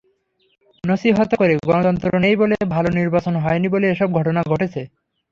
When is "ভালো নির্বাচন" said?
2.73-3.33